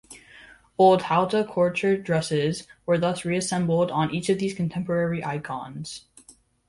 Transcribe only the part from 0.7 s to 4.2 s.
Old haute couture dresses were thus re-assembled on